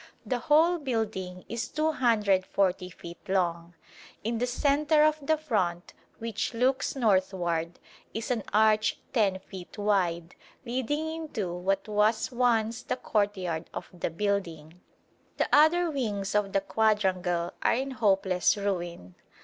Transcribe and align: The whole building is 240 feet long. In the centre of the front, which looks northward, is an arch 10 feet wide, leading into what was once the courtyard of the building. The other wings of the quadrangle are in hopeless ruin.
The 0.25 0.39
whole 0.39 0.79
building 0.79 1.45
is 1.47 1.67
240 1.67 2.89
feet 2.89 3.19
long. 3.29 3.75
In 4.23 4.39
the 4.39 4.47
centre 4.47 5.03
of 5.03 5.19
the 5.21 5.37
front, 5.37 5.93
which 6.17 6.55
looks 6.55 6.95
northward, 6.95 7.77
is 8.11 8.31
an 8.31 8.41
arch 8.51 8.97
10 9.13 9.37
feet 9.41 9.77
wide, 9.77 10.33
leading 10.65 11.07
into 11.07 11.53
what 11.53 11.87
was 11.87 12.31
once 12.31 12.81
the 12.81 12.97
courtyard 12.97 13.69
of 13.75 13.89
the 13.93 14.09
building. 14.09 14.81
The 15.37 15.47
other 15.53 15.91
wings 15.91 16.33
of 16.33 16.51
the 16.53 16.61
quadrangle 16.61 17.53
are 17.61 17.75
in 17.75 17.91
hopeless 17.91 18.57
ruin. 18.57 19.13